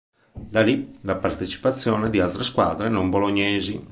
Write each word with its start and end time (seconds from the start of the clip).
Da 0.49 0.63
lì 0.63 0.97
la 1.01 1.17
partecipazione 1.17 2.09
di 2.09 2.19
altre 2.19 2.43
squadre 2.43 2.89
non 2.89 3.11
bolognesi. 3.11 3.87